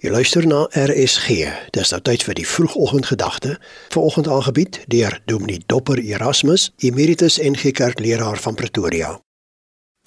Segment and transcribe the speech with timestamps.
[0.00, 1.42] Jy luister na RSG.
[1.76, 3.58] Dis nou tyd vir die vroegoggendgedagte.
[3.92, 9.10] Vanoggend aangebied deur Dominee Dopper Erasmus, Emeritus NG Kerkleraar van Pretoria.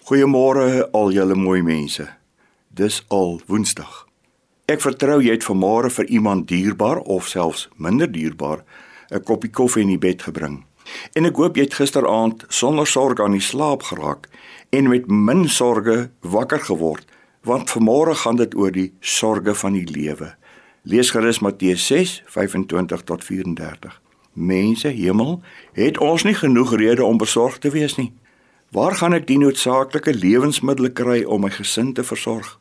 [0.09, 2.07] Goeiemôre al julle mooi mense.
[2.73, 4.07] Dis al Woensdag.
[4.65, 8.65] Ek vertrou jy het vanmôre vir iemand dierbaar of selfs minder dierbaar
[9.13, 10.65] 'n koppie koffie in die bed gebring.
[11.13, 14.25] En ek hoop jy het gisteraand sonder sorg aan die slaap geraak
[14.71, 17.05] en met min sorges wakker geword
[17.43, 20.35] want vanmôre gaan dit oor die sorges van die lewe.
[20.83, 24.01] Lees gerus Matteus 6:25 tot 34.
[24.33, 25.41] Mense, hemel,
[25.73, 28.13] het ons nie genoeg redes om besorgd te wees nie.
[28.71, 32.59] Waar gaan ek die noodsaaklike lewensmiddels kry om my gesin te versorg?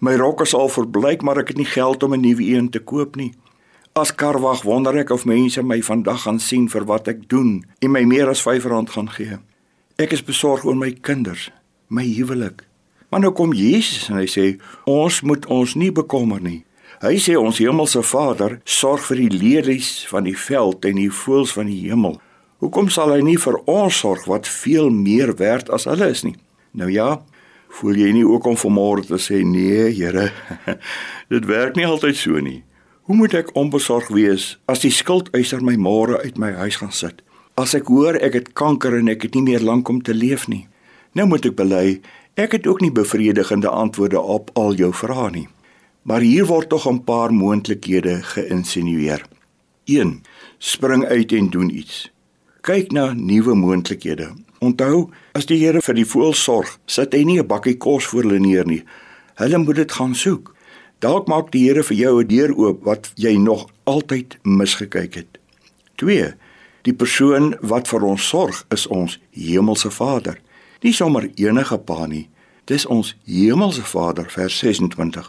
[0.00, 2.78] My rok is al verbleik, maar ek het nie geld om 'n nuwe een te
[2.78, 3.34] koop nie.
[3.92, 7.90] As karwag wonder ek of mense my vandag gaan sien vir wat ek doen en
[7.90, 9.38] my meer as R5 gaan gee.
[9.96, 11.50] Ek is besorg oor my kinders,
[11.88, 12.64] my huwelik,
[13.12, 14.44] Maar nou kom Jesus en hy sê
[14.88, 16.62] ons moet ons nie bekommer nie.
[17.02, 21.52] Hy sê ons hemelse Vader sorg vir die lelies van die veld en die voëls
[21.52, 22.16] van die hemel.
[22.64, 26.38] Hoekom sal hy nie vir ons sorg wat veel meer werd as hulle is nie?
[26.72, 27.18] Nou ja,
[27.76, 30.30] voel jy nie ook om vanmôre te sê nee, Here?
[31.34, 32.62] Dit werk nie altyd so nie.
[33.10, 37.20] Hoe moet ek onbesorg wees as die skuldeiser my môre uit my huis gaan sit?
[37.60, 40.48] As ek hoor ek het kanker en ek het nie meer lank om te leef
[40.48, 40.64] nie.
[41.12, 41.98] Nou moet ek bely
[42.34, 45.48] Ek het ook nie bevredigende antwoorde op al jou vrae nie.
[46.02, 49.24] Maar hier word tog 'n paar moontlikhede geïnsinueer.
[49.84, 50.22] 1.
[50.58, 52.12] Spring uit en doen iets.
[52.60, 54.32] Kyk na nuwe moontlikhede.
[54.58, 58.22] Onthou, as die Here vir die voël sorg, sit hy nie 'n bakkie kos voor
[58.22, 58.84] hulle neer nie.
[59.34, 60.54] Hulle moet dit gaan soek.
[60.98, 65.38] Dalk maak die Here vir jou 'n deur oop wat jy nog altyd misgekyk het.
[65.96, 66.34] 2.
[66.82, 70.38] Die persoon wat vir ons sorg, is ons hemelse Vader.
[70.82, 72.26] Nie sommer enige pa nie.
[72.66, 75.28] Dis ons hemelse Vader vers 26.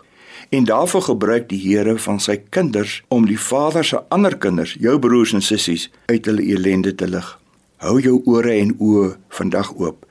[0.49, 4.97] En daarvoor gebruik die Here van sy kinders om die Vader se ander kinders, jou
[4.99, 7.27] broers en sissies, uit hulle elende te lig.
[7.85, 10.07] Hou jou ore en oë vandag oop.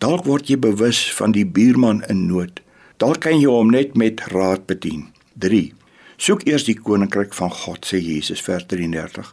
[0.00, 2.62] Dalk word jy bewus van die buurman in nood.
[2.96, 5.10] Dalk kan jy hom net met raad bedien.
[5.44, 5.74] 3.
[6.16, 9.28] Soek eers die koninkryk van God, sê Jesus vers 33.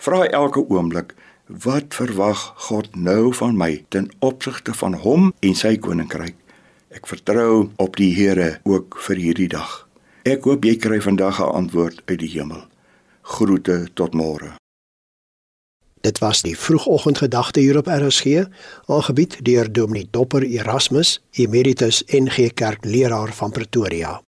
[0.00, 1.12] Vra elke oomblik
[1.48, 6.34] Wat verwag God nou van my ten opsigte van hom en sy koninkryk?
[6.92, 9.88] Ek vertrou op die Here ook vir hierdie dag.
[10.28, 12.68] Ek hoop jy kry vandag 'n antwoord uit die hemel.
[13.22, 14.60] Groete tot môre.
[16.04, 18.44] Dit was die vroegoggendgedagte hier op RSG,
[18.86, 24.20] aangebied deur Dominee Dopper Erasmus, Emeritus NG Kerkleraar van Pretoria.